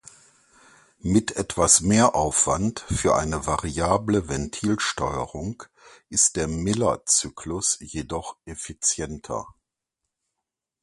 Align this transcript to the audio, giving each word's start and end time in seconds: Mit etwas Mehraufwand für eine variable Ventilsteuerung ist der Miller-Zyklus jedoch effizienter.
Mit 1.03 1.35
etwas 1.37 1.81
Mehraufwand 1.81 2.79
für 2.79 3.15
eine 3.17 3.45
variable 3.45 4.27
Ventilsteuerung 4.27 5.61
ist 6.09 6.37
der 6.37 6.47
Miller-Zyklus 6.47 7.77
jedoch 7.81 8.37
effizienter. 8.45 9.47